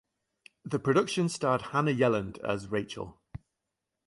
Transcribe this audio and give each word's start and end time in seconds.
The 0.65 0.79
production 0.79 1.29
starred 1.29 1.61
Hannah 1.61 1.91
Yelland 1.91 2.39
as 2.39 2.69
Rachel. 2.71 3.21